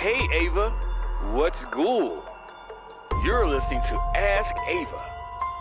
Hey 0.00 0.26
Ava, 0.32 0.70
what's 1.34 1.62
cool? 1.64 2.24
You're 3.22 3.46
listening 3.46 3.82
to 3.82 4.00
Ask 4.16 4.54
Ava, 4.66 5.04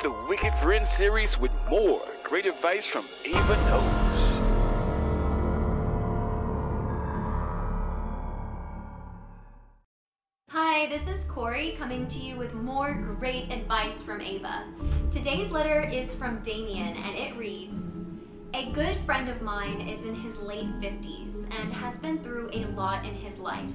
the 0.01 0.11
Wicked 0.29 0.53
Friend 0.61 0.87
series 0.95 1.37
with 1.37 1.51
more 1.69 1.99
great 2.23 2.45
advice 2.45 2.85
from 2.85 3.03
Ava 3.25 3.57
Knows. 3.65 3.83
Hi, 10.51 10.87
this 10.87 11.09
is 11.09 11.25
Corey 11.25 11.75
coming 11.77 12.07
to 12.07 12.19
you 12.19 12.37
with 12.37 12.53
more 12.53 12.93
great 12.93 13.51
advice 13.51 14.01
from 14.01 14.21
Ava. 14.21 14.63
Today's 15.11 15.51
letter 15.51 15.81
is 15.81 16.15
from 16.15 16.41
Damien 16.43 16.95
and 16.95 17.17
it 17.17 17.35
reads 17.35 17.97
A 18.53 18.71
good 18.71 18.99
friend 19.05 19.27
of 19.27 19.41
mine 19.41 19.81
is 19.81 20.05
in 20.05 20.15
his 20.15 20.37
late 20.37 20.71
50s 20.79 21.43
and 21.59 21.73
has 21.73 21.99
been 21.99 22.23
through 22.23 22.51
a 22.53 22.63
lot 22.67 23.05
in 23.05 23.15
his 23.15 23.37
life. 23.37 23.67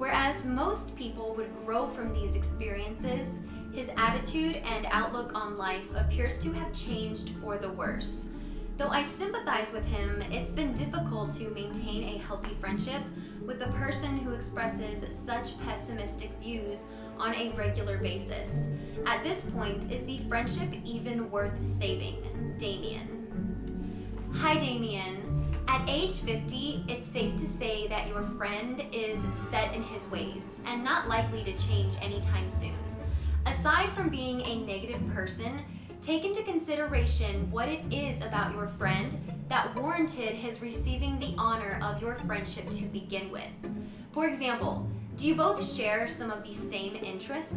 Whereas 0.00 0.46
most 0.46 0.96
people 0.96 1.34
would 1.34 1.54
grow 1.66 1.88
from 1.88 2.14
these 2.14 2.34
experiences, 2.34 3.38
his 3.70 3.90
attitude 3.98 4.56
and 4.56 4.86
outlook 4.90 5.34
on 5.34 5.58
life 5.58 5.84
appears 5.94 6.38
to 6.38 6.50
have 6.52 6.72
changed 6.72 7.32
for 7.42 7.58
the 7.58 7.70
worse. 7.72 8.30
Though 8.78 8.88
I 8.88 9.02
sympathize 9.02 9.74
with 9.74 9.84
him, 9.84 10.22
it's 10.30 10.52
been 10.52 10.72
difficult 10.72 11.34
to 11.34 11.50
maintain 11.50 12.02
a 12.04 12.18
healthy 12.26 12.56
friendship 12.60 13.02
with 13.44 13.60
a 13.60 13.72
person 13.72 14.16
who 14.20 14.32
expresses 14.32 15.04
such 15.14 15.60
pessimistic 15.66 16.30
views 16.40 16.86
on 17.18 17.34
a 17.34 17.52
regular 17.52 17.98
basis. 17.98 18.68
At 19.04 19.22
this 19.22 19.50
point, 19.50 19.92
is 19.92 20.06
the 20.06 20.20
friendship 20.30 20.70
even 20.82 21.30
worth 21.30 21.52
saving? 21.66 22.54
Damien. 22.56 23.20
Hi, 24.36 24.58
Damien. 24.58 25.29
At 25.70 25.88
age 25.88 26.22
50, 26.22 26.86
it's 26.88 27.06
safe 27.06 27.36
to 27.36 27.46
say 27.46 27.86
that 27.86 28.08
your 28.08 28.24
friend 28.36 28.82
is 28.92 29.20
set 29.38 29.72
in 29.72 29.84
his 29.84 30.10
ways 30.10 30.56
and 30.64 30.82
not 30.82 31.06
likely 31.06 31.44
to 31.44 31.56
change 31.56 31.94
anytime 32.00 32.48
soon. 32.48 32.74
Aside 33.46 33.88
from 33.90 34.08
being 34.08 34.40
a 34.40 34.66
negative 34.66 35.00
person, 35.14 35.64
take 36.02 36.24
into 36.24 36.42
consideration 36.42 37.48
what 37.52 37.68
it 37.68 37.82
is 37.88 38.20
about 38.20 38.52
your 38.52 38.66
friend 38.66 39.16
that 39.48 39.72
warranted 39.76 40.30
his 40.30 40.60
receiving 40.60 41.20
the 41.20 41.36
honor 41.38 41.78
of 41.84 42.02
your 42.02 42.16
friendship 42.26 42.68
to 42.70 42.86
begin 42.86 43.30
with. 43.30 43.52
For 44.10 44.26
example, 44.26 44.90
do 45.16 45.26
you 45.26 45.34
both 45.34 45.62
share 45.74 46.08
some 46.08 46.30
of 46.30 46.44
the 46.44 46.54
same 46.54 46.96
interests? 46.96 47.54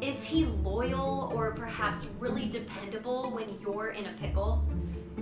Is 0.00 0.22
he 0.22 0.44
loyal 0.44 1.32
or 1.34 1.52
perhaps 1.52 2.06
really 2.18 2.48
dependable 2.48 3.30
when 3.30 3.58
you're 3.60 3.90
in 3.90 4.06
a 4.06 4.12
pickle? 4.14 4.64